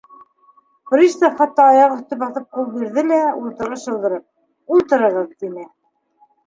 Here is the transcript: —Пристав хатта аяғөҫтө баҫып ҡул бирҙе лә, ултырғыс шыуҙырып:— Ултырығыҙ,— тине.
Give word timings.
—Пристав 0.91 1.35
хатта 1.41 1.67
аяғөҫтө 1.73 2.19
баҫып 2.23 2.47
ҡул 2.57 2.73
бирҙе 2.79 3.05
лә, 3.13 3.21
ултырғыс 3.43 3.87
шыуҙырып:— 3.87 4.27
Ултырығыҙ,— 4.77 5.31
тине. 5.45 5.71